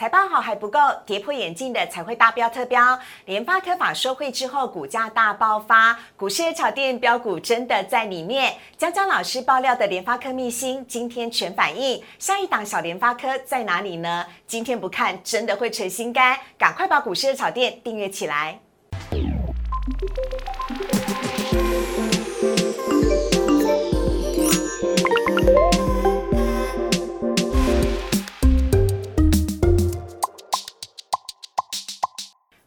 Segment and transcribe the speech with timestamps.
[0.00, 2.98] 财报好还不够，跌破眼镜的才会大标特标。
[3.26, 8.56] 联发科法收会之后，股价大爆发，股市的炒店标股真的在里面。
[8.78, 12.02] 江江老师爆料的联发科秘辛，今天全反应。
[12.18, 14.24] 下一档小联发科在哪里呢？
[14.46, 18.58] 今天不看真的会成心肝，赶快把股市的炒店订阅起来。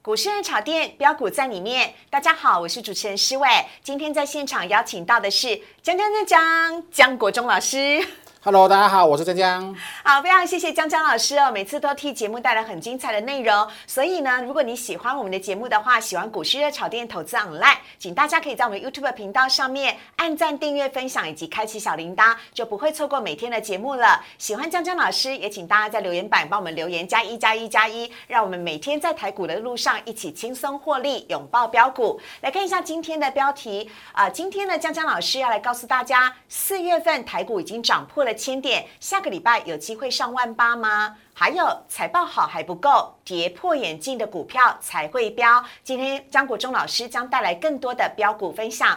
[0.03, 1.93] 股市人炒店标股在里面。
[2.09, 3.48] 大家好，我是主持人施伟。
[3.81, 8.05] 今天在现场邀请到的是江江江江江国忠老师。
[8.45, 9.73] Hello，大家好，我是江江。
[10.03, 13.65] 好，非常谢谢江江老师哦，每次都替节目带来很精彩的内容。
[13.88, 24.21] 所以呢，如果你喜欢我们的节目的话，喜欢股市热炒店投资 online，请大家可以在我们 YouTube 频道上面按赞、订阅、分享以及开启小铃铛，就不会错过每天的节目了。
[24.37, 32.20] 喜欢江江老师，也请大家在留言板帮我们留言加一加一加一，让我们每天在台股的路上一起轻松获利，拥抱标股。
[32.41, 38.32] 来看一下今天的标题啊，今天呢，江江老师要来告诉大家，四月份台股已经涨破了。
[38.34, 41.15] 千点，下个礼拜有机会上万八吗？
[41.35, 45.63] 还有财报好还不够，跌破眼镜的股票才会飙。
[45.84, 48.90] 今天张国忠老师将带来更多的标股分享。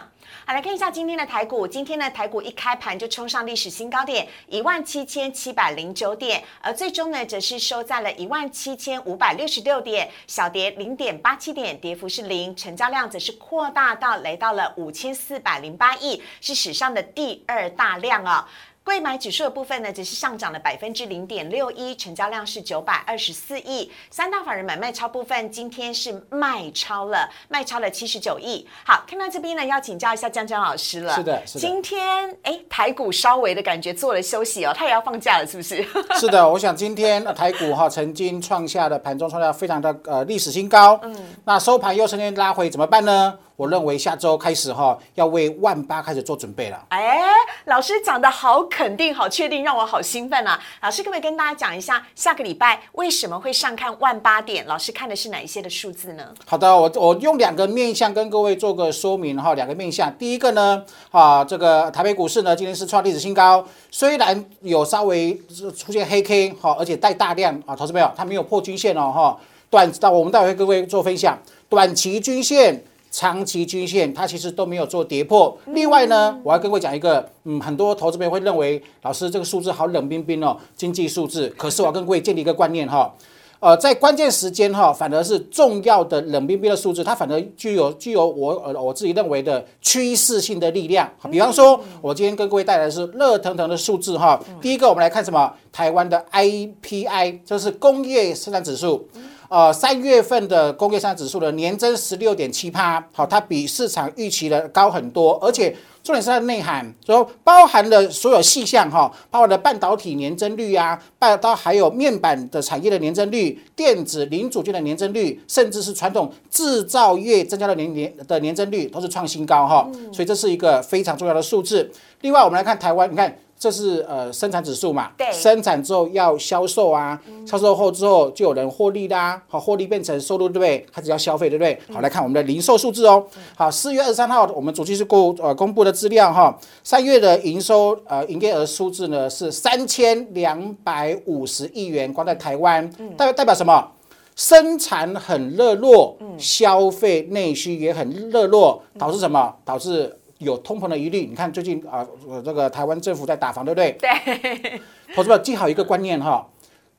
[0.45, 1.67] 好，来看一下今天的台股。
[1.67, 18.47] 今天的台股一开盘就冲上历史新高点一万七千七百零九点，而最终呢，则是收在了一万七千五百六十六点，小跌零点八七点，跌幅是零，成交量则是扩大到来到了五千四百零八亿，是史上的第二大量啊。
[18.87, 23.91] 贵买指数的部分呢，只是上涨了百分之零点六一，成交量是九百二十四亿。
[24.09, 28.65] 三大法人买卖超部分今天是卖超了，卖超了七十九亿。
[28.85, 31.13] 好，看到这边呢，要请教一下江江老师了。
[31.15, 31.59] 是的，是的。
[31.59, 35.85] 今天哎，台股稍微的感觉做了休息哦，它也要放假了，是不是？
[36.17, 40.97] 是的，我想今天台股哈曾经创下的盘中创下非常的呃历史新高。
[41.03, 41.13] 嗯。
[41.43, 43.37] 那收盘又曾经拉回，怎么办呢？
[43.57, 46.79] 我认为下周开始哈，要为万八开始做准备了。
[46.89, 47.19] 哎，
[47.65, 50.59] 老师讲的好肯定、好确定，让我好兴奋啊！
[50.83, 54.63] 老师可不可以跟大家讲一下，下个礼拜为什么会上看万八点？
[54.67, 56.23] 老师看的是哪一些的数字呢？
[56.45, 59.55] 好的，我我用两个面向跟各位做个说明哈。
[59.55, 65.35] 两个面向，第一个呢，啊，这个台北股市呢今天是创历史新高，虽然有稍微
[65.75, 69.37] 出现黑 K 哈，而且带大量啊，投资朋友它没有破均线哦哈。
[69.71, 71.35] 短那我们待会跟各位做分享，
[71.67, 72.83] 短期均线。
[73.11, 75.57] 长期均线它其实都没有做跌破。
[75.67, 81.47] 另外呢，我要跟各位讲一个，嗯，很多投资朋友会认为老师这个数字好冷冰冰哦，经济数字。
[81.57, 83.13] 可是我要跟各位建立一个观念哈，
[83.59, 91.09] 呃，在关键时间哈，反而是重要的冷冰冰的数字，它反而具有具有我呃我自己认为的趋势性的力量。
[91.31, 94.39] 比方说，我今天跟各位带来的是热腾腾的数字哈。
[94.61, 95.51] 第一个，我们来看什么？
[95.71, 99.07] 台湾的 IPI，就是工业生产指数。
[99.49, 121.89] 呃，三月份的工业上指数的年增十六点七八，好，它比市场预期的高很多，而且重点是它的内涵，说包含了所有细项哈，包含了半导体年增率啊，半到还有面板的产业的年增率，电子零组件的年增率，甚至是传统制造业增加的年年的年增率都是创新高哈，所以这是一个非常重要的数字。
[122.19, 123.37] 另外，我们来看台湾，你看。
[123.59, 125.09] 这是呃生产指数嘛？
[125.17, 130.85] 对，生产之后要销售啊，销售后之后就有人获利啦，好，获利变成收入，对不对？
[130.93, 131.79] 开始要消费，对不对？
[131.91, 133.25] 好，来看我们的零售数字哦。
[133.55, 142.87] 好，四月二十三号，我们主机是公呃公布的资料哈，三月的营收呃营业额数字呢是三千两百五十亿元，光在台湾，
[143.17, 143.91] 代代表什么？
[144.35, 149.55] 生产很热络，消费内需也很热络，导致什么？
[149.65, 150.15] 导致。
[150.39, 152.05] 有通膨的疑虑，你看最近啊，
[152.43, 153.91] 这个台湾政府在打房，对不对？
[153.99, 154.81] 对。
[155.15, 156.47] 投资者记好一个观念哈，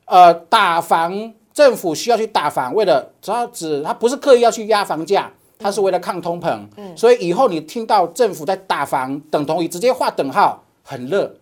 [0.07, 6.67] 呃，打房政府需要去打房，为了只要指他不是刻意要去压房价，他是为了抗通膨。
[6.77, 6.97] 嗯。
[6.97, 11.35] 所以以后你听到政府在打房，等同于直接画等号，很热。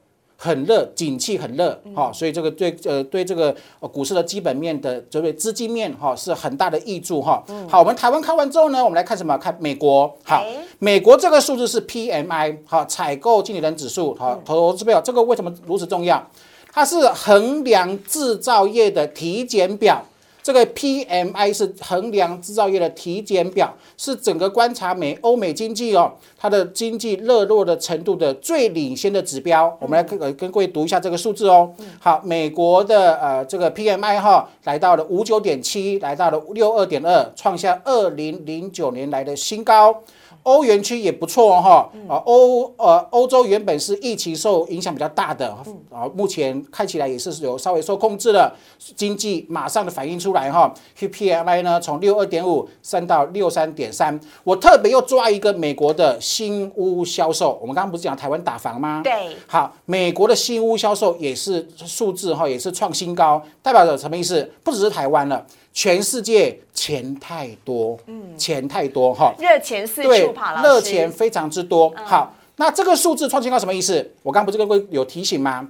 [0.47, 3.55] 很热，景气很热，哈，所以这个对呃对这个
[3.93, 7.43] 股市的基本面的这个资金面哈是很大的益助哈。
[7.69, 9.37] 好，我们台湾看完之后呢，我们来看什么？
[9.37, 10.17] 看美国。
[10.23, 10.43] 好，
[10.79, 16.25] 美国这个数字是 PMI，好，采购经理人指数，好，投资表这个为什么如此重要？
[16.73, 20.01] 它是衡量制造业的体检表。
[20.47, 29.77] 这个 PMI 是衡量制造业的体检表，是整个观察美欧美经济哦，它的经济热络的程度的最领先的指标。
[29.81, 31.75] 我们来跟跟各位读一下这个数字哦。
[31.99, 40.01] 好，美国的呃这个 PMI 哈来到了五九点七，来到了六二点二，创下二零零九年来的新高。
[40.47, 45.49] 欧元区也不错哦哈，啊欧呃欧洲原本是疫情受影响比较大的，
[45.91, 48.55] 啊目前看起来也是有稍微受控制了，
[48.95, 59.01] 经济马上的反映出来哈，PPI 呢从六二点五升到六三点三，我特别又抓一个美国的新屋销售，我们刚刚不是讲台湾打房吗？
[59.03, 59.13] 对，
[59.49, 64.49] 好，美国的新屋销售也是数字哈，也是创新高，代表着什么意思？
[64.63, 65.45] 不只是台湾了，
[65.77, 69.35] 全世界钱太多，嗯，钱太多哈。
[69.39, 71.93] 热钱四对处跑，热钱非常之多。
[72.03, 74.11] 好，那这个数字创新高什么意思？
[74.23, 75.69] 我刚刚不是跟各位有提醒吗？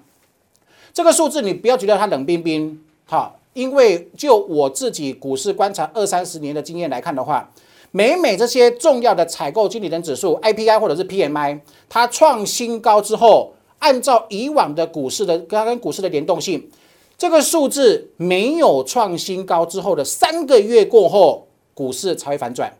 [0.95, 7.51] 这个数字你不要觉得它冷冰冰，好，因为就我自己股市观察二三十年的经验来看的话，
[7.91, 11.59] 每每这些重要的采购经理人指数 IPI 或者是 PMI，
[11.89, 16.71] 它创新高之后，按照以往的股市的跟它跟股市的联动性，
[17.19, 22.73] 这个数字没有创新高之后的三个月过后，股市才会反转。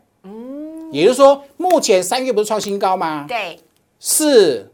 [0.91, 3.25] 也就是说，目前三月不是创新高吗？
[3.27, 3.59] 对，
[3.99, 4.71] 四、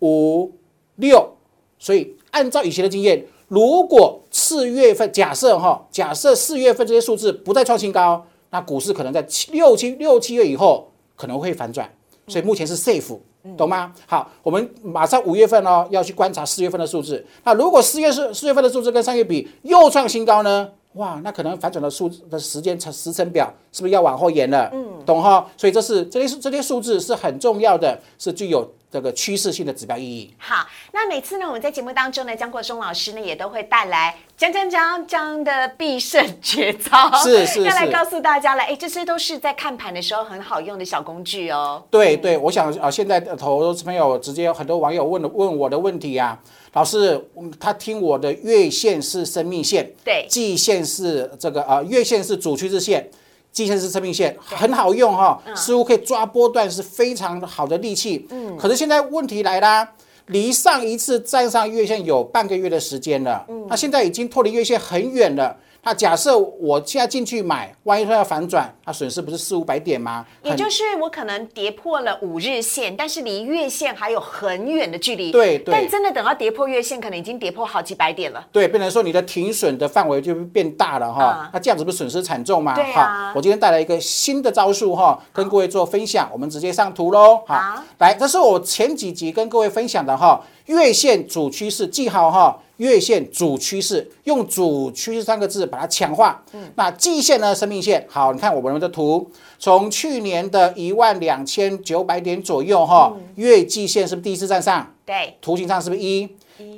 [0.00, 0.52] 五、
[0.96, 1.36] 六，
[1.78, 11.92] 所以按照以前的经验，如果四月份假设哈，假设四月份这些数字不再创新高，那股市可能在七六七六七月以后可能会反转，
[12.26, 13.18] 所以目前是 safe。
[13.56, 13.92] 懂吗？
[14.06, 17.24] 好，我们马上五月份哦，要去观察四月份的数字。
[17.44, 20.68] 那如果四月是四月份的数字跟上月比又创新高呢？
[20.94, 24.68] 哇，那可能反转的数的时间成时程表是不是要往后延了？
[24.72, 25.46] 嗯，懂哈？
[25.56, 30.34] 所以这是这些数这些数字是很重要的，是具有这个趋势性的指标意义。
[30.38, 38.62] 好，那每次呢，我们在节目当中呢，江国松老师呢也都会带来讲讲讲讲的必胜绝招，是是是要来告诉大家了。
[38.64, 41.82] 哎，这些都是在看盘的时候很好用的小工具哦。
[41.90, 46.36] 对对，我想啊，现在的投资朋友直接有很多网友问了问我的问题啊，
[46.72, 53.08] 老师，嗯他听我的月线是生命线，对季线是这个啊月线是主趋势线。
[53.52, 58.26] 季线是生命线，很好用哈、似乎可以抓波段，是非常好的利器。
[58.30, 59.88] 嗯，可是现在问题来啦，
[60.26, 65.56] 离上一次站上月线有半个月的时间了，嗯，那现在已经脱离月线很远了。
[65.82, 70.26] 那假设我现在进去买，万一说要反转，它损失不是四五百点吗？
[70.42, 75.32] 也就是我可能跌破了五日线，但是离月线还有很远的距离。
[75.32, 78.46] 对对但真的等到跌破月线，可能已经跌破好几百点了。
[78.52, 82.74] 对，变成说你的停损的范围就变大了哈，嗯那这样子不是损失惨重吗？
[82.74, 87.42] 对啊好，我今天带来一个新的招数哈，跟各位做分享，我们直接上图喽。
[87.46, 90.40] 好来，这是我前几集跟各位分享的哈，
[90.70, 96.40] 月线主趋势记好哈，月线主趋势，用主趋势三个字把它强化。
[96.52, 99.28] 嗯，那季线呢，生命线，好，你看我们的图，
[99.58, 104.94] 从去年的一万两千九百点左右哈，月季线是不是第一次站上？
[105.04, 106.28] 对，图形上是不是一？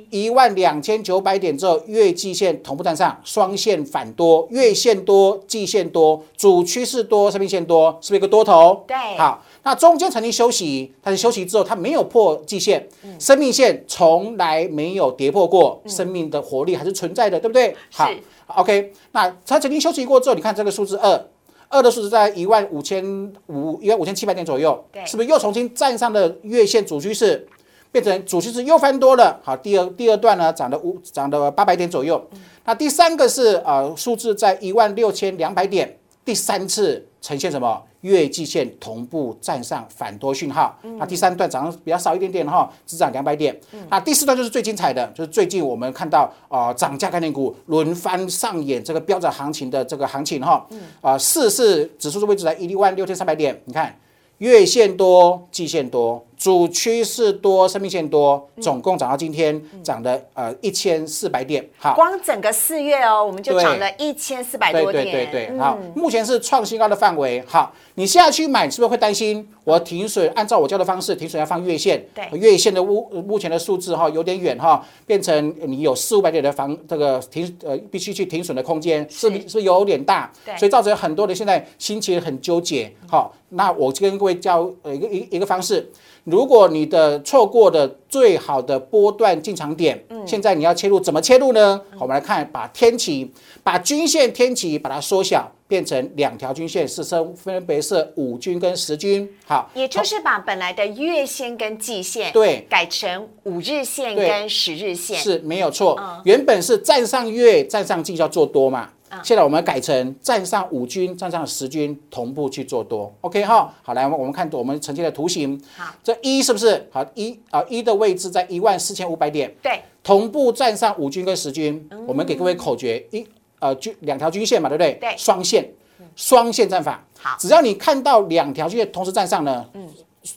[0.09, 8.85] 一万两千九百点之后，月季线同步站上，双线反多，月线多，季线多，主趋势多，生命线多，是不是一个多头？
[8.87, 12.87] 对好，那中间曾经休息，但是休息之后它没有破季线，
[13.19, 17.75] 生命线从来没有跌破过，生命的活力还是存在的，对不对？
[17.91, 18.09] 好
[18.47, 21.25] ，OK，那它曾经休息过之后，你看这个数字二。
[21.69, 23.03] 二的数字在一万五千
[23.47, 27.47] 五一万五千七百点左右，对是不是又重新站上了月线主趋势？
[27.91, 29.39] 变成主趋势又翻多了。
[29.43, 32.23] 好，第二第二段呢涨了五涨了八百点左右。
[32.65, 37.81] 那第三个是呃数字在一万六千两百点，第三次呈现什么？
[38.03, 40.77] 月季线同步站上反多讯号。
[40.97, 43.53] 那第三段涨得比较少一点点哈，只涨两百点。
[43.89, 50.65] 那第四段就是最精彩的，就是最近我们看到啊、呃涨价概念股轮番上演这个标准行情的这个行情哈。
[51.01, 53.93] 啊、四是指数的位置在一万六千三百点，你看。
[54.39, 61.67] 月线多，季线多，主趋势多，生命线多，总共涨到今天涨了呃一千四百点。
[61.77, 65.03] 好，光整个四月哦，我们就对涨了一千四百对多点。
[65.05, 67.43] 对对对，对好，目前是创新高的范围。
[67.47, 70.29] 好，你现在去买，是不是会担心我停损？
[70.35, 72.03] 按照我教的方式，停损要放月线。
[72.13, 80.57] 对月线的目目前的数字哈有点远哈，变成你有四五百点的房这个停呃必须去停损的空间，是不是有点大对？
[80.57, 82.91] 所以造成很多人现在心情很纠结。
[83.07, 85.91] 好，那我跟各位教呃一个一一个方式。
[86.25, 91.81] 如果你的错过的最好的波段进场点，现在你要切入，怎么切入呢？
[91.99, 93.29] 我们来看，把天期，
[93.61, 99.29] 把均线天期把它缩小，变成两条均线，是分分别是五均跟十均。
[99.45, 105.17] 好，也就是把本来的月线跟季线对改成五日线跟十日线。
[105.19, 106.21] 是没有错嗯。
[106.23, 108.89] 原本是站上月、站上季叫做多嘛，
[109.23, 113.13] 现在我们改成站上五均、站上十均同步去做多。
[113.21, 115.61] OK 哈，好来，我们看我们呈现的图形。
[115.75, 117.63] 好，这一是不是好一啊？
[117.69, 121.87] 一的位置在一万四千五百点，对，同步站上五均跟十均。
[122.07, 123.27] 我们给各位口诀一
[123.59, 124.93] 呃均两条均线嘛，对不对？
[124.93, 125.69] 对双线。
[126.15, 127.03] 双线战法。
[127.17, 129.87] 好只要你看到两条均线同时站上呢，嗯，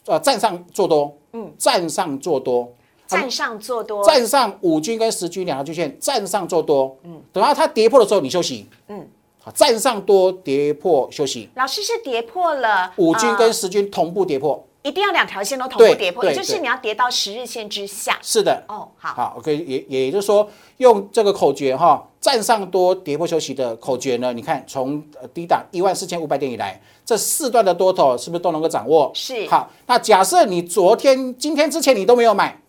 [0.06, 2.73] 呃，站上做多，嗯，站上做多，
[3.06, 9.06] 站上做多，站上五均跟十均两条均线，站上做多，嗯，等到它跌破的时候，你休息，嗯，
[9.42, 18.18] 好，站上多跌破休息，老师是跌破了五均呃跟十均同步跌破，一定要两条线都同步跌破，也就是你要跌到十日线之下。
[18.22, 20.48] 是的，哦，好，好，OK，也也就是说，
[20.78, 29.10] 用这个口诀哈，站上多跌破休息的口诀呢，你看从呃低档一万四千五百点以来，这四段的多头是不是都能够掌握？
[29.14, 29.46] 是。
[29.48, 32.60] 好，那假设你昨天、今天之前你都没有买，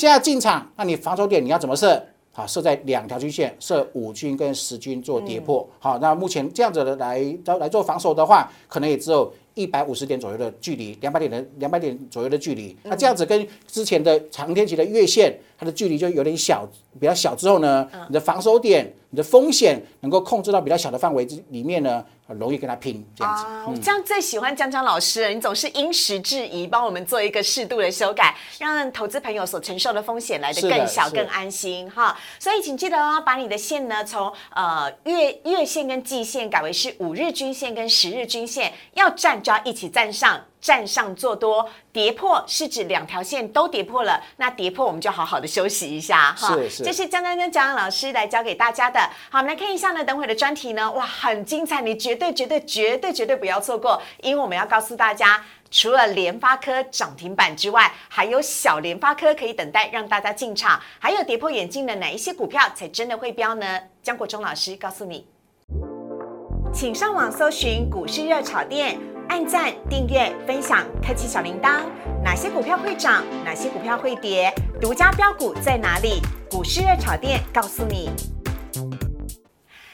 [0.00, 2.02] 现在进场，那你防守点你要怎么设？
[2.32, 5.68] 好，设在两条均线，设五均跟十均做跌破。
[5.78, 12.74] 好，那目前这样子的来来做防守的话，可能也只有一百五十点左右的距离，两百点的两百点左右的距离。
[12.84, 16.66] 那这样子跟之前的长天期的月线，它的距离就有点小，
[16.98, 23.44] 比较小之后呢，你的防守点、你的风险能够控制到比较小的范围之里面呢，很容易跟他拼这样子。
[23.44, 32.18] 啊，我这样最喜欢江江老师了，你总是因时制宜，帮我们做一个适度的修改，让投资朋友所承受的风险来得更小、更安心哈。
[32.38, 40.40] 所以请记得哦，把你的线呢从呃月月线跟季线改为是五日均线跟十日均线，要站就要一起站上。
[40.60, 46.54] 站上做多，跌破是指两条线都跌破了，那跌破我们就好好的休息一下哈。
[46.54, 49.00] 是是这是江江跟江老师来教给大家的。
[49.30, 55.42] 好，我们来看一下呢，等会的专题呢，哇，很精彩，你绝对绝对绝对绝对不要错过，因为我们要告诉大家。
[55.72, 63.80] 除了联发科涨停板之外，还有小联发科可以等待让大家进场，还有跌破眼镜的哪一些股票才真的会飙呢？
[64.02, 65.24] 江国忠老师告诉你。
[66.74, 68.98] 请上网搜寻股市热炒店，
[69.30, 71.82] 按赞、订阅、分享，开启小铃铛。
[72.20, 73.24] 哪些股票会涨？
[73.44, 74.52] 哪些股票会跌？
[74.80, 76.20] 独家标股在哪里？
[76.50, 78.10] 股市热炒店告诉你。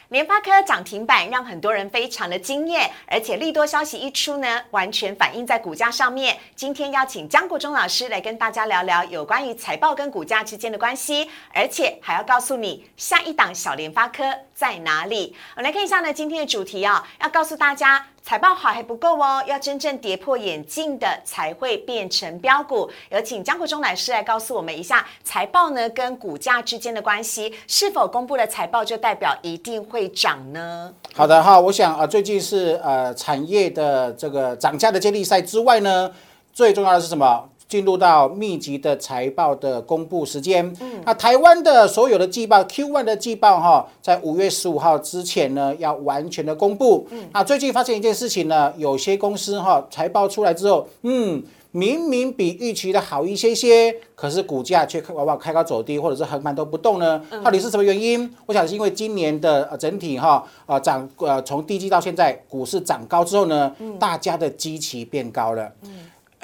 [0.08, 6.38] 联发科涨停板让很多人非常的惊艳，而且利多消息一出呢，完全反映在股价上面。
[6.54, 14.24] 今天邀请江国忠老师来跟大家聊聊有关于财报跟股价之间的关系，而且还要告诉你下一档小联发科
[14.54, 15.36] 在哪里。
[15.56, 18.06] 我们来看一下呢，今天的主题啊、要告诉大家。
[18.28, 22.90] 财报好还不够哦，要真正跌破眼镜的才会变成标股。
[23.08, 30.92] 有请江国忠老师来告诉我们一下财报呢跟股价之间的关系，是否公布了财报就代表一定会涨呢？
[31.14, 36.10] 好的哈，我想啊、最近是呃产业的这个涨价的接力赛之外呢，
[36.52, 37.48] 最重要的是什么？
[37.68, 40.66] 进入到密集的财报的公布时间。
[40.80, 47.06] 嗯，那台湾的所有的季报 Q1 的季报哈，在五月十五号之前呢，要完全的公布。
[47.10, 51.42] 嗯，那最近发现一件事情呢，有些公司哈财报出来之后，嗯。
[51.72, 57.20] 明明比预期的好一些些，可是股价却往往开高走低，或者是横盘都不动呢？
[57.44, 58.34] 到底是什么原因？
[58.46, 63.70] 我想是因为今年的呃整体哈啊涨呃从第一季到现在股市涨高之后呢，
[64.00, 65.70] 大家的基期变高了。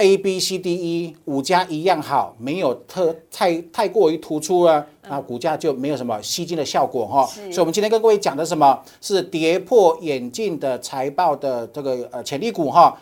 [0.02, 7.26] A B C D E 五家一样好，没有特太太过于突出了，那股价就没有什么吸金的效果哈。
[7.26, 12.97] 所以，我们今天跟各位讲的什么是跌破眼镜的财报的这个呃潜力股哈，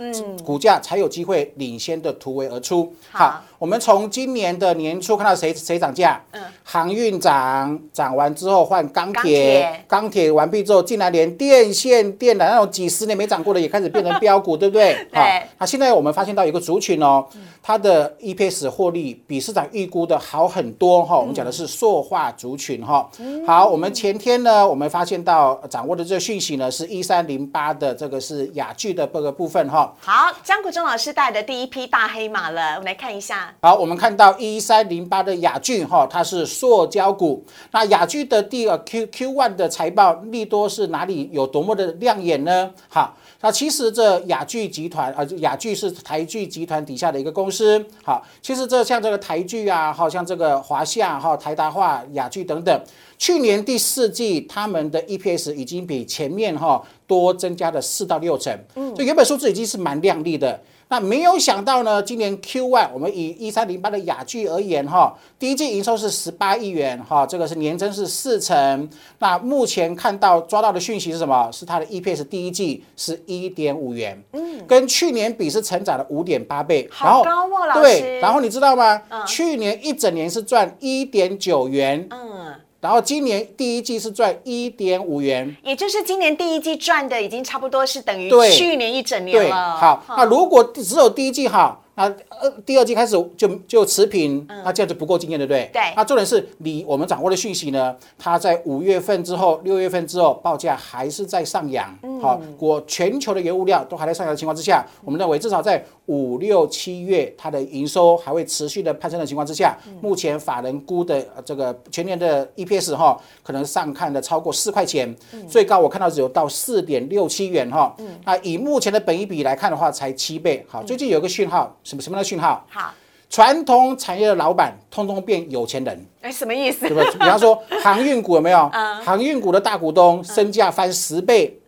[0.45, 2.93] 股价才有机会领先的突围而出。
[3.11, 6.19] 好我们从今年的年初看到谁谁涨价？
[6.33, 14.95] 嗯，航运涨，涨完之后换钢钢铁铁，钢铁完毕之后，竟然连电线电缆那种几十年没涨过的也开始变成标股，对不对？
[15.13, 17.27] 对好那现在我们发现到有个族群哦，
[17.63, 21.19] 它的 EPS 获利比市场预估的好很多哈。
[21.19, 23.11] 我们讲的是塑化族群哈。
[23.45, 29.93] 好，我们前天呢，我们发现到掌握的这个讯息呢，是一三零八的这个是雅聚的这个部分哈。
[30.01, 33.53] 好，江国忠老师带的第一批大黑马了，我们来看一下。
[33.61, 37.45] 好，我们看到一三零八的雅聚哈，它是塑胶股。
[37.73, 42.71] 那雅聚的第二 Q Q one 的财报利多是哪里有多么的亮眼呢？
[42.89, 47.83] 好，那其实这雅聚集团啊，雅聚是台聚集团底下的一个公司。
[48.05, 52.85] 好，其实这像这个台聚啊，好像这个华夏哈、台达化、雅聚等等，
[53.17, 60.61] 去年第四季他们的 EPS 已经比前面哈多增加了四到六成，嗯，所以原本数字已经是蛮亮丽的。
[60.91, 68.91] 那没有想到呢，今年 Q one 我们以一三零八的雅聚而言哈，第一季营收是十八亿元哈，这个是年增是四成。
[69.21, 71.49] 那目前看到抓到的讯息是什么？
[71.53, 77.81] 是它的 EPS 第一季是一点五元，嗯，跟去年比是成长了五点八倍，然后好高哦，老师。
[77.83, 79.01] 对，然后你知道吗？
[79.25, 85.55] 去年一整年是赚一点九元，嗯，然后今年第一季是赚一点五元。
[85.63, 89.77] 也就是今年第一季赚的已经差不多是等于去年一整年对，了。
[89.77, 95.65] 好，嗯那如果只有第一季好，那呃第二季开始就就持平，那这样就不够惊艳，对不对？
[95.65, 101.97] 嗯对那重点是你我们掌握的讯息呢，它在五月份之后、六月份之后报价还是在上扬。
[102.03, 115.15] 嗯，好，我全球的原物料都还在上扬的情况之下，我们认为至少在五六七月它的营收还会持续的攀升的情况之下，目前法人估的呃这个全年的 EPS 哈，可能上看的超过四块钱，
[115.49, 117.95] 最高我看到只有到四点六七元哈。
[118.25, 120.65] 那以目前的本益比来看的话，才七倍。
[120.69, 122.65] 好，最近有个讯号，什么什么样的讯号？
[122.69, 122.93] 好，
[123.29, 126.91] 传统产业的老板通通变有钱人，哎，什么意思对？
[126.91, 127.11] 不对？
[127.13, 128.69] 比方说 航运股有没有？
[128.73, 131.59] 嗯航运股的大股东身价翻十倍，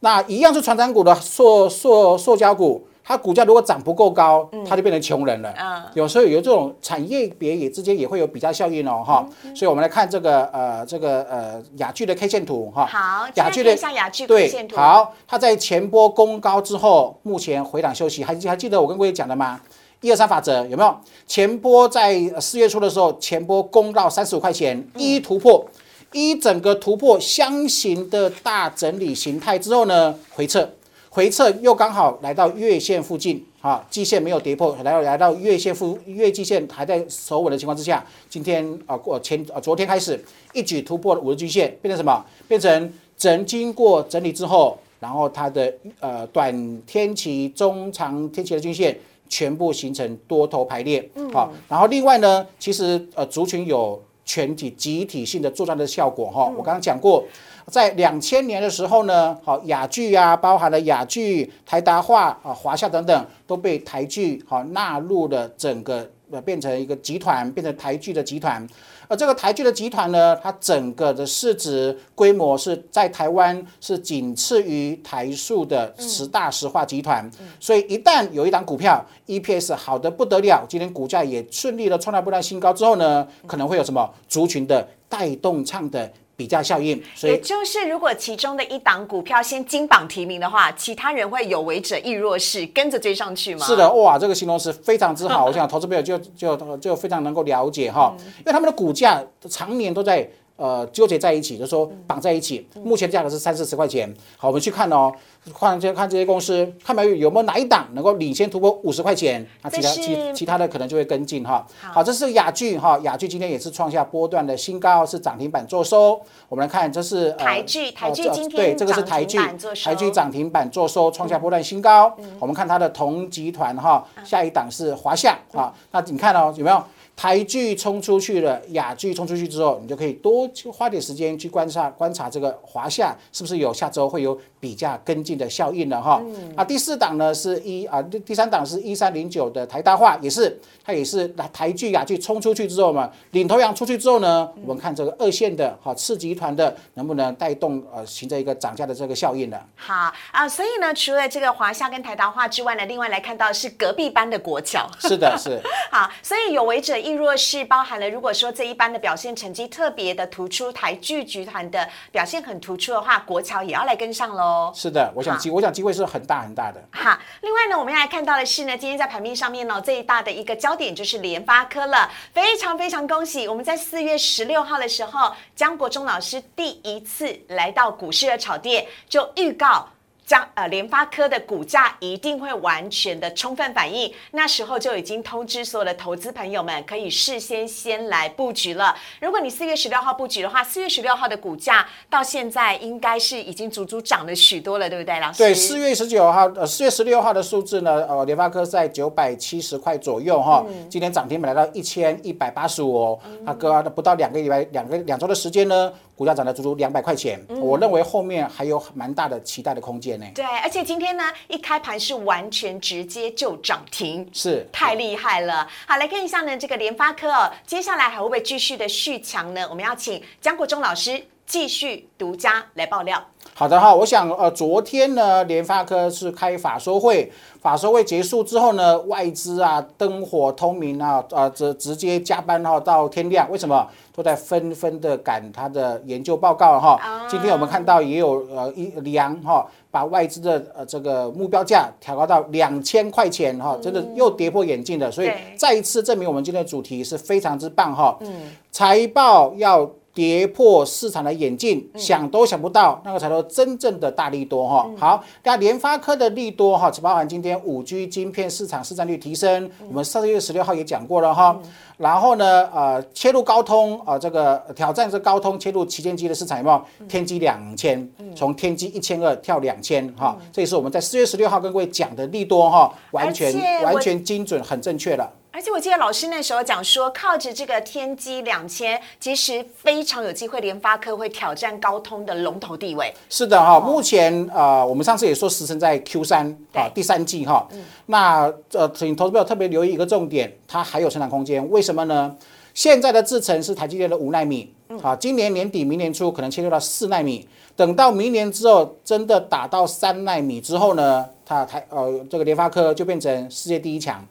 [0.00, 5.48] 那一样是传产股的塑塑塑胶股，它股价如果涨不够高，它就变成穷人了。
[5.52, 9.24] 啊有时候有这种产业别也之间也会有比较效应哦，哈。
[9.44, 12.84] 嗯所以我们来看这个呃这个呃雅聚的 K 线图哈。
[12.84, 19.60] 好，雅聚的现在看一下雅聚 K 对线，图。，好，它在前波攻高之后，目前回档休息，还记还记得我跟各位讲的吗？
[20.00, 20.94] 一二三法则有没有？
[21.26, 25.64] 前波在呃四月初的时候，前波攻到三十五块钱，一突破，
[26.12, 30.68] 一整个突破箱型的大整理形态之后呢，回撤，
[31.16, 42.22] 回撤又刚好来到月线附近，啊，季线没有跌破，来到来到月线附月季线还在守稳的情况之下，今天啊过前啊昨天开始一举突破了五日均线，变成什么？
[42.46, 48.94] 变成整经过整理之后，然后它的呃短天期、中长天期的均线
[49.26, 57.24] 全部形成多头排列，好、然后另外呢，其实呃族群有全体集体性的作战的效果哈、我刚刚讲过。
[57.68, 68.64] 在两千年的时候呢，好雅剧啊，包含了雅剧、台达化啊、华夏等等，都被台剧好纳入了整个呃变成一个集团，变成台剧的集团。
[69.08, 77.28] 而这个台剧的集团呢，它整个的市值规模是在台湾是仅次于台塑的十大石化集团，
[77.60, 93.64] 所以一旦有一档股票 EPS 好的不得了，今天股价也顺利的创造不断新高之后呢，可能会有什么族群的带动唱的比价效应，所也以就是，如果其中的一档股票先金榜题名的话，其他人会有为者亦若是，跟着追上去吗？
[93.66, 100.28] 是的，哇，这个形容词非常之好，我想投资朋友就就就非常能够了解哈，因为他们的股价常年都在。
[100.56, 102.66] 呃，纠结在一起，就是说绑在一起。
[102.82, 104.12] 目前价格是三四十块钱。
[104.38, 105.12] 好，我们去看哦，
[105.58, 111.66] 看这看这些公司，看没有有没有哪一档能够领先突破五十块钱，那其他其其他的可能就会跟进哈。
[111.78, 116.18] 好，这是雅聚哈，雅聚今天也是创下波段的新高，是涨停板做收。
[116.48, 119.38] 我们来看，这是呃台剧台剧呃今天对这个是台剧
[119.84, 122.16] 台剧涨停板做收，创下波段新高。
[122.38, 125.70] 我们看它的同集团哈，下一档是华夏啊。
[125.90, 126.82] 那你看哦，有没有？
[127.16, 136.20] 台剧冲出去了，雅剧冲出去之后，你就可以多去花点时间去观察观察这个华夏是不是有下周会有比价跟进的效应了哈。
[136.56, 149.64] 啊，第四档呢是一啊，第第三档是一三零九的台大化，也是它也是台剧啊去冲出去之后嘛，领头羊出去之后呢，我们看这个二线的哈次集团的能不能带动呃形成一个涨价的这个效应了。
[149.76, 154.84] 好啊，所以呢，除了这个华夏跟台达化之外呢，另外来看到是隔壁班的国桥。
[154.98, 155.60] 是的，是。
[155.92, 164.55] 好，所以有为者亦若是包含了，如果说这一班的表现成绩特别的突出，台剧集团的表现很突出的话，国桥也要来跟上喽。
[164.74, 166.82] 是的，我想机我想机会是很大很大的。
[166.92, 172.10] 哈，另外呢，我们要来看到的是呢，今天在盘面上面呢，最大的一个焦点就是联发科了。
[172.32, 179.88] 非常非常恭喜，我们在四月十六号的时候，江国忠老师第一次来到股市的炒店，就预告。
[180.26, 188.96] 将呃联发科的股价一定会完全的充分反应，那时候就已经通知所有的投资朋友们可以事先先来布局了。
[189.20, 195.38] 如果你四月十六号布局的话，四月十六号的股价到现在应该是已经足足涨了许多了，对不对，老师？
[195.38, 210.26] 对，四月十九号，呃，四月十六号的数字呢，呃，联发科在九百七十块左右哈，今天涨停板来到一千一百八十五哦，它隔不到两个礼拜，两个两周的时间呢，股价涨了足足两百块钱，我认为后面还有蛮大的期待的空间呢。
[210.34, 215.68] 对，而且今天呢，一开盘是完全直接就涨停，是太厉害了。
[215.86, 219.66] 好，来看一下呢，这个联发科哦，接下来还会不会继续的续强呢？
[219.68, 223.22] 我们要请江国忠老师继续独家来爆料。
[223.54, 233.86] 好的哈，我想呃，昨天呢，联发科是开法说会，法说会结束之后呢，外资啊灯火通明啊，啊直直接加班哈到天亮，为什么？
[234.12, 237.26] 都在纷纷的赶他的研究报告哈。
[237.28, 248.16] 今天我们看到也有呃一梁哈，把外资的呃这个目标价调高到两千块钱哈，真的又跌破眼镜的，所以再一次证明我们今天的主题是非常之棒哈。
[248.20, 249.88] 嗯，财报要。
[250.16, 254.90] 跌破市场的眼镜，想都想不到，那个才叫真正的大利多哈。
[254.96, 261.60] 好，那联发科的利多哈，只包含今天五 G 晶片市场市占率提升，我们上个月十六号也讲过了哈。
[261.98, 266.82] 然后呢，呃，切入高通啊，这个挑战是高通切入旗舰机的市场有没有？
[267.06, 275.30] 天玑两千，从天玑一千二跳两千哈，这也是我们在四月十六号跟各位讲的利多哈，完全完全精准，很正确了。
[275.56, 283.10] 而且我记得老师那时候讲说，靠着这个天玑两千，其实非常有机会，联发科会挑战高通的龙头地位。
[283.30, 287.66] 是的哈，目前呃，我们上次也说时程在 Q 三啊，第三季哈。
[288.04, 291.66] 那呃，请投资朋友特别留意一个重点，它还有成长空间。
[291.70, 292.36] 为什么呢？
[292.74, 294.70] 现在的制程是台积电的五纳米，
[295.02, 297.48] 啊，今年年底、明年初可能切入到四纳米。
[297.76, 304.26] 等到明年之后，真的打到三纳米之后呢，它台呃这个联发科就变成世界第一强。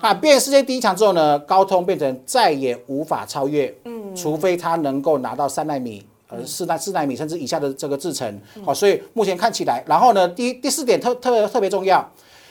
[0.00, 8.40] 啊变世界第一强之后呢，高通变成再也无法超越，嗯，除非它能够拿到三纳米、呃四纳四纳米甚至以下的这个制程。
[8.64, 12.04] 好，所以目前看起来，然后呢，第第四点特特特别重要，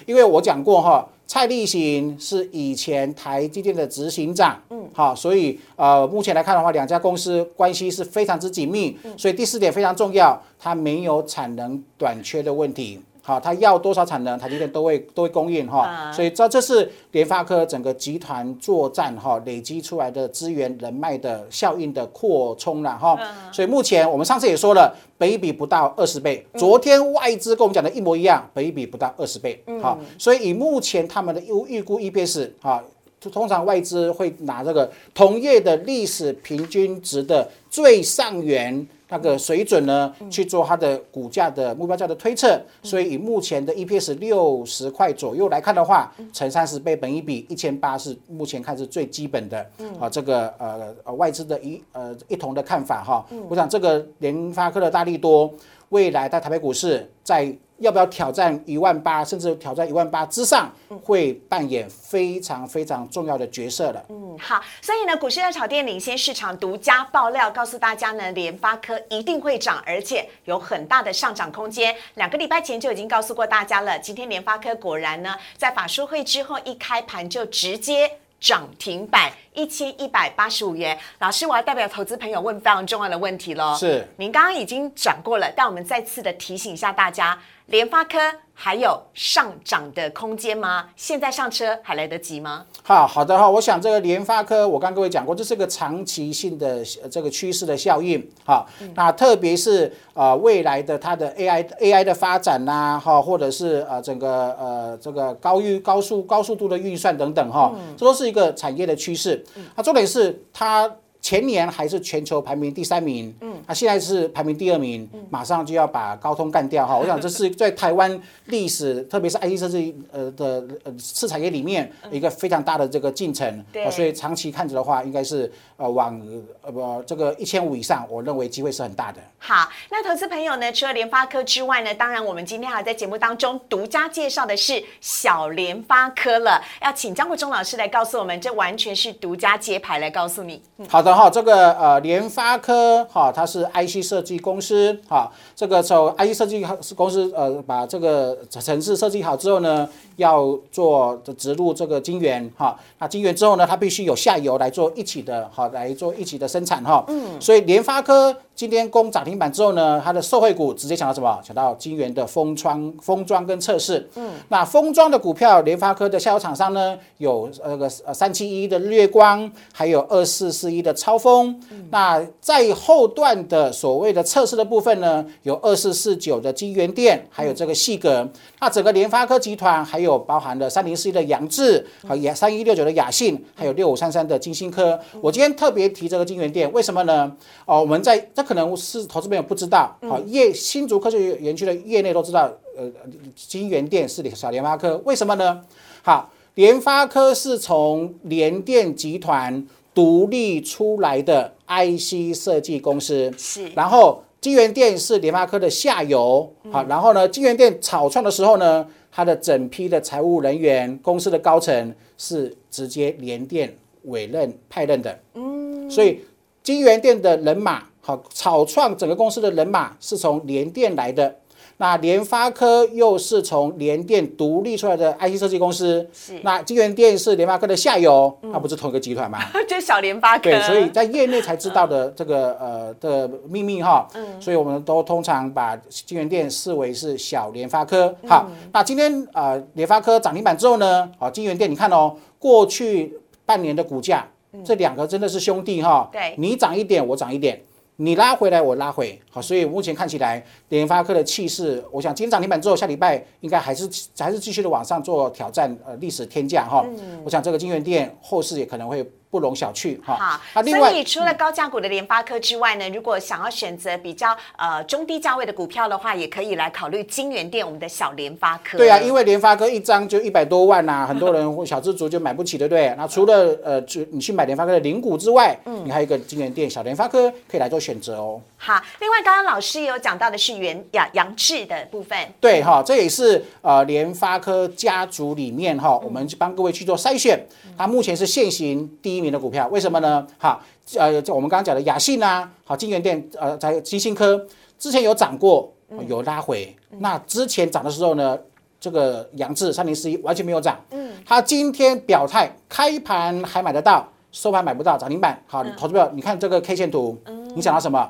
[0.06, 1.06] 因为我讲过哈。
[1.30, 13.00] 蔡立行是以前台积电的执行长，嗯，好，所以呃，目前来看的话，两家公司关系是非常之紧密，所以第四点非常重要，它没有产能短缺的问题。
[13.30, 23.15] 好，它要多少产能，台积电都会都会供应哈，所以这这是联发科整个集团作战哈累积出来的资源人脉的效应的扩充了哈，
[23.52, 32.84] 所以目前我们上次也说了，北比不到二十倍，昨天外资跟我们讲的一模一样，北比不到二十倍，好，所以以目前他们的预预估 EPS 哈，
[33.32, 38.88] 通常外资会拿这个同业的历史平均值的最上缘。
[39.10, 49.65] 那个水准呢，去做它的股价的目标价的推测，所以以目前的 EPS 六十块左右来看的话，乘三十倍，本一比一千八是目前看是最基本的，
[50.00, 53.26] 啊，这个呃呃外资的一呃一同的看法哈。
[53.50, 55.52] 我想这个联发科的大力多，
[55.89, 57.54] 未来在台北股市在。
[57.80, 60.72] 要不要挑战一万八，甚至挑战一万八之上，
[61.04, 64.06] 会扮演非常非常重要的角色了。
[64.10, 71.96] 嗯，好，所以呢，股市热炒店领先市场独家爆料，告诉大家呢，联发科一定会涨，而且有很大的上涨空间。
[72.15, 78.10] 两个礼拜前就已经告诉过大家了，今天联发科果然呢，在法说会之后一开盘就直接。
[78.39, 83.76] 涨停板一千一百八十五元，老师，我要代表投资朋友问非常重要的问题喽。
[83.76, 87.38] 是，您刚刚已经讲过了，但我们再次的提醒一下大家，
[87.69, 88.17] 联发科
[88.53, 90.88] 还有上涨的空间吗？
[90.95, 92.65] 现在上车还来得及吗？
[92.82, 98.27] 好，好的哈，我想这个联发科，我刚各位讲过，这是个长期性的这个趋势的效应。
[98.43, 109.45] 哈，那特别是呃未来的它的 AI AI 的发展呐，哈，或者是呃整个呃这个高运高速高速度的运算等等哈，这都是一个产业的趋势。
[109.75, 110.91] 那，重点是它。
[111.21, 116.95] 前年还是全球排名第三名，嗯，他现在是排名第二名，马上就要把高通干掉哈。
[116.98, 126.19] 我想这是在台湾历史，特别是 IC 设计呃的呃次产业里面一个非常大的这个进程，对，所以长期看着的话，应该是呃往
[126.62, 129.19] 呃不这个一千五以上，我认为机会是很大的。
[129.38, 140.62] 好，那投资朋友呢，除了联发科之外呢，当然我们今天还在节目当中独家介绍的是小联发科了，要请张国忠老师来告诉我们，这完全是独家揭牌来告诉你。
[140.88, 141.10] 好的。
[141.10, 146.64] 然后这个呃联发科哈，它是 IC 设计公司哈，这个从 IC 设计
[146.96, 158.36] 公司呃把这个城市设计好之后呢，要做植入这个晶圆哈，那晶圆之后呢，它必须有下游来做一起的哈，来做一起的生产哈，嗯，所以联发科。
[158.60, 161.39] 今天攻涨停板之后呢，它的受惠股直接抢到什么？
[161.41, 164.05] 抢到金源的封窗、封装跟测试。
[164.15, 171.58] 嗯，那封装的股票，联发科的下游厂商呢，有那个呃三七一的日月光，还有二四四一的超风。
[171.89, 178.27] 那在后段的所谓的测试的部分呢，有二四四九的金源电，还有这个细格。
[178.60, 185.00] 那整个联发科集团还有包含了三零四一的杨志，和雅三一六九的雅信，还有六五三三的金星科。
[185.22, 187.32] 我今天特别提这个金源店，为什么呢？
[187.65, 188.43] 哦，我们在这。
[188.50, 192.91] 可能是投资朋友不知道，好业新竹科学园区的业内都知道，呃，
[193.36, 195.62] 金源店是小联发科，为什么呢？
[196.02, 216.19] 好，联发科是从联电集团独立出来的 IC 设计公司，是，然后金源店是联发科的下游，好，然后呢，金源店草创的时候呢，它的整批的财务人员、公司的高层是直接联电委任派任的，嗯，所以
[216.63, 217.84] 金源店的人马。
[218.02, 221.36] 好，草创整个公司的人马是从联电来的，
[221.82, 229.39] 那联发科又是从联电独立出来的 IC 设计公司，是那金源店是联发科的下游，那不是同一个集团吗？
[229.65, 234.06] 就小联发科，对，所以在业内才知道的这个呃的秘密哈，
[234.42, 238.13] 所以我们都通常把金源店视为是小联发科。
[238.28, 244.28] 好，那今天呃联发科涨停板之后呢，好金源店你看哦，过去半年的股价，
[244.65, 247.62] 这两个真的是兄弟哈，对你涨一点，我涨一点。
[248.02, 256.86] 你拉回来，我拉回，好，所以目前看起来联发科的气势，我想今天涨停板之后，下礼拜应该还是还是继续的往上做挑战，呃，历史天价哈。
[257.26, 260.15] 我想这个金源店后市也可能会不容小觑哈。
[260.15, 268.78] 好，啊，另外所以除了高价股的联发科之外呢，如果想要选择比较呃中低价位的股票的话，也可以来考虑金源店我们的小联发科。
[268.78, 272.94] 对啊，因为联发科一张就一百多万呐、很多人或小资族就买不起，对不对？
[272.98, 278.42] 那除了呃，就你去买联发科的零股之外，嗯你还有一个金源店小联发科可以来做选择哦。
[278.58, 287.39] 好，另外刚刚老师也有讲到的是原杨杨志的部分，对哈，这也是呃联发科家族里面哈，我们帮各位去做筛选，
[287.78, 290.25] 它目前是现行第一名的股票，为什么呢？
[290.38, 290.62] 好，
[290.97, 294.45] 呃，就我们刚刚讲的雅信啊，好，金源店呃，在金星科
[294.77, 295.71] 之前有涨过，
[296.08, 298.38] 有拉回，那之前涨的时候呢？
[298.82, 305.38] 这个杨志三零四一完全没有涨，嗯，他今天表态，开盘还买得到，收盘买不到，涨停板。
[305.47, 307.17] 好，投资者，你看这个 K 线图，
[307.53, 308.10] 你想到什么？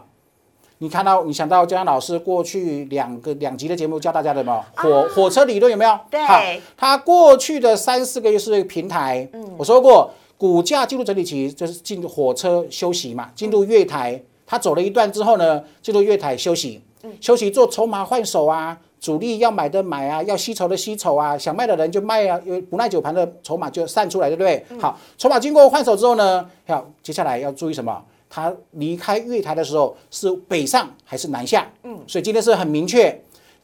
[0.77, 4.63] 你看到你想到江老师过去两个两集的节目教大家的吗？
[4.75, 5.99] 火火车理论有没有？
[6.11, 6.39] 对好，
[6.77, 16.82] 它过去的三四个月是一个平台，嗯我说过，股价进入整理期就是进入火车休息嘛，进入月台，它走了一段之后呢，进入月台休息，
[17.19, 18.80] 休息做筹码换手啊。
[19.02, 24.65] 主力要买的买啊，要吸筹的吸筹啊，想卖的人就卖啊，因为不耐久盘的筹码就散出来，对不对？
[24.78, 28.02] 好，筹码经过换手之后呢，要接下来要注意什么？
[28.30, 31.71] 它离开月台的时候是北上还是南下？
[31.84, 33.10] 嗯，所以今天是很明确，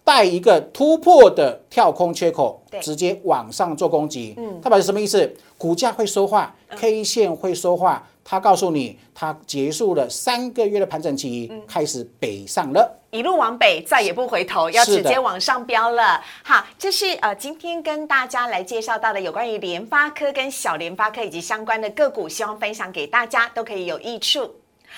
[0.05, 4.35] 带一个突破的跳空缺口，直接往上做攻击。
[4.37, 5.35] 嗯，代表示什么意思？
[5.57, 13.01] 股价会说话，K 线会说话，它告诉你，它结束了三个月的盘整期，开始北上了。
[13.09, 16.21] 一路往北，再也不回头，要直接往上飙了。
[16.43, 24.51] 好，这是呃今天跟大家来介绍到的有关于联发科跟小联发科以及相关的个股，希望分享给大家都可以有益处。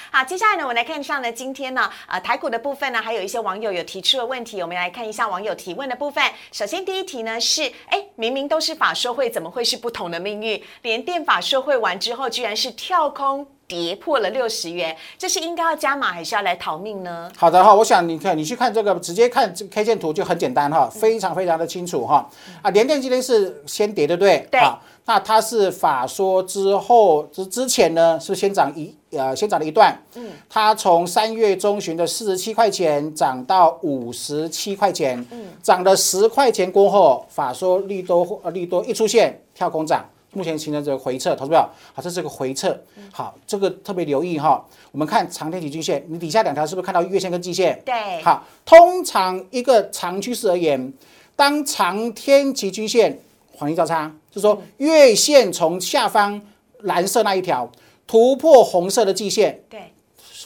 [0.10, 6.24] 好，接下来呢，我们来看上呢，今天呢，呃，台股的部分呢，还有一些网友有提出的问题，我们来看一下网友提问的部分。
[6.52, 10.62] 首先第一题呢是，哎，明明都是法说会，怎么会是不同的命运？
[10.82, 17.30] 联电法说会完之后，居然是跳空跌破了六十元，这是应该要加码，还是要来逃命呢？
[17.36, 22.30] 好的哈，我想你看，你去看这个，直接看这个 K 线图就很简单哈，非常非常的清楚哈。
[22.62, 24.48] 啊，联电今天是先跌，对不对？
[24.50, 29.98] 对好，那它是法说之后之之前呢，是先涨一呃先涨了一段？
[30.16, 40.06] 嗯，它从三月中旬的四十七块钱涨到五十七块钱，嗯，涨了十块钱过后，法说利多呃利多一出现，跳空涨。
[40.34, 42.78] 目前形成这个回撤，投资表好，这是个回撤，
[43.12, 44.64] 好，这个特别留意哈。
[44.92, 47.82] 我们看长天期均线，你底下两条是不是看到月线跟季线？
[47.84, 50.94] 对，好，通常一个长趋势而言，
[51.36, 53.18] 当长天期均线
[53.54, 56.40] 黄金交叉，就是说月线从下方
[56.82, 57.68] 蓝色那一条
[58.08, 59.92] 突破红色的季线对，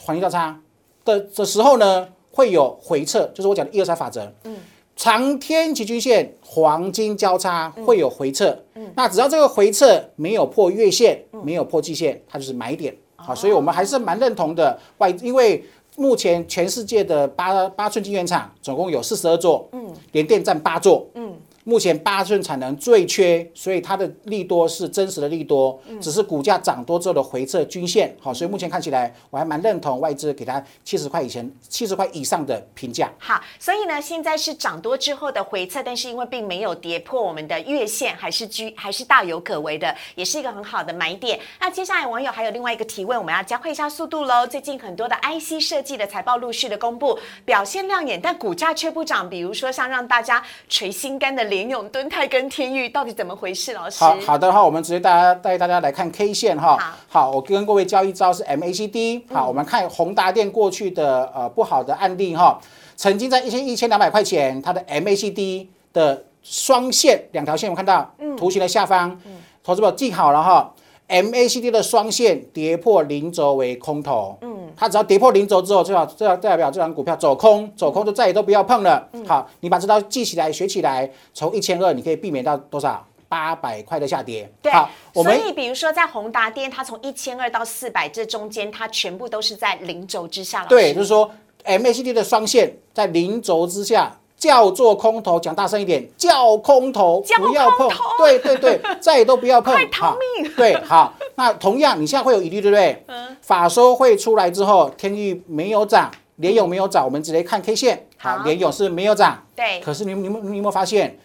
[0.02, 0.60] 黄金交叉
[1.04, 4.30] 的的时候呢，会有回撤，就是我讲的一二三法则。
[4.42, 4.56] 嗯，
[4.96, 8.58] 长天期均线黄金交叉会有回撤。
[8.74, 12.92] 嗯，那只要这个回撤没有破月线，没有破季线，它就是买点。
[13.14, 15.64] 好，所以我们还是蛮认同的外，因为
[15.96, 21.32] 目前全世界的八八寸晶圆厂总共有四十二座，嗯，联电占八座，嗯。
[21.64, 28.14] 目前八寸产能最缺，所以它的利多是真实的利多，只是股价涨多之后的回撤均线。
[28.20, 33.12] 好，所以目前看起来我还蛮认同外资给它七十块以前、七十块以上的评价。
[33.18, 41.38] 好，所以呢，现在是涨多之后的回撤，但是因为并没有跌破我们的月线，还是居还是大有可为的，也是一个很好的买点。
[41.60, 44.44] 那接下来网友还有另外一个提问，我们要加快一下速度喽。
[44.44, 49.30] 最近很多的 IC 设计的财报陆续的公布，表现亮眼，但股价却不涨。
[49.30, 53.74] 比如说像让大家垂心肝的联永、敦泰跟天域，到底怎么回事？
[53.74, 56.96] 老师，好好的话，我们直接大家带大家来看 K 线哈。
[57.10, 59.24] 好我跟各位教一招是 MACD。
[59.30, 62.58] 好，我们看宏达电过去的呃不好的案例哈，
[62.96, 69.20] 曾经在一千一千两百块钱，它的 MACD 的双线两条线，我看到图形的下方，
[69.62, 70.72] 投资者记好了哈。
[71.12, 79.06] MACD 的双线跌破零轴为空头，嗯，它只要跌破零轴之后，最好这要代表这张股票走空，走空就再也都不要碰了。
[79.26, 83.06] 好，你把这招记起来、学起来，从一千二你可以避免到多少？
[83.28, 84.50] 八百块的下跌。
[84.60, 90.66] 对好，，我们所以比如说在宏达电，它从一千二到四百这中间，它全部都是在零轴之下。
[90.66, 91.30] 对，就是说
[91.64, 97.88] MACD 的双线在零轴之下叫做空头，讲大声一点，叫空头，叫不要碰。
[98.18, 103.04] 对对对， 再也都不要碰，快逃好命对，好，那同样你现在会有疑虑，对不对？
[103.06, 103.36] 嗯。
[103.40, 108.38] 法说会出来之后，天域没有涨，联勇没有涨，我们直接看 K 线，好。
[108.38, 109.78] 联勇是没有涨，对。
[109.78, 111.16] 可是你你们你有没有发现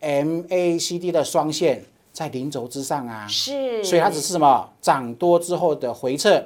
[0.00, 3.26] ，MACD 的双线在零轴之上啊？
[3.28, 6.42] 是，所以它只是什么涨多之后的回撤，